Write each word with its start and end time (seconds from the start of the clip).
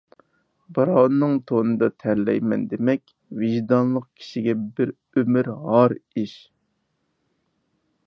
بىراۋنىڭ 0.77 1.35
تونىدا 1.51 1.89
تەرلەيمەن 2.05 2.65
دېمەك، 2.73 3.13
ۋىجدانلىق 3.43 4.09
كىشىگە 4.09 4.59
بىر 4.81 4.97
ئۆمۈر 5.13 5.55
ھار 5.71 5.99
ئىش. 6.01 6.39